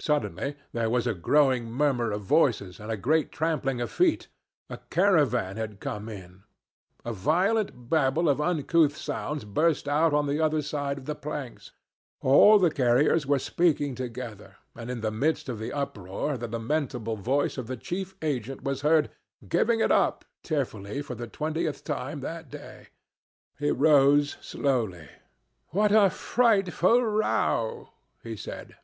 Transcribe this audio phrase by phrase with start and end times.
[0.00, 4.26] "Suddenly there was a growing murmur of voices and a great tramping of feet.
[4.68, 6.42] A caravan had come in.
[7.04, 11.70] A violent babble of uncouth sounds burst out on the other side of the planks.
[12.20, 17.14] All the carriers were speaking together, and in the midst of the uproar the lamentable
[17.14, 19.08] voice of the chief agent was heard
[19.48, 22.88] 'giving it up' tearfully for the twentieth time that day....
[23.60, 25.10] He rose slowly.
[25.68, 27.90] 'What a frightful row,'
[28.20, 28.74] he said.